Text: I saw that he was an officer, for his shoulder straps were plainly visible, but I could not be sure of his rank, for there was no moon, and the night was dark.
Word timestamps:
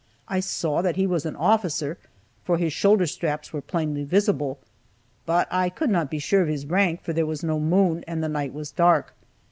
I 0.27 0.39
saw 0.39 0.81
that 0.81 0.95
he 0.95 1.05
was 1.05 1.27
an 1.27 1.35
officer, 1.35 1.99
for 2.43 2.57
his 2.57 2.73
shoulder 2.73 3.05
straps 3.05 3.53
were 3.53 3.61
plainly 3.61 4.03
visible, 4.03 4.57
but 5.27 5.47
I 5.51 5.69
could 5.69 5.91
not 5.91 6.09
be 6.09 6.17
sure 6.17 6.41
of 6.41 6.47
his 6.47 6.65
rank, 6.65 7.03
for 7.03 7.13
there 7.13 7.27
was 7.27 7.43
no 7.43 7.59
moon, 7.59 8.03
and 8.07 8.23
the 8.23 8.27
night 8.27 8.51
was 8.51 8.71
dark. 8.71 9.13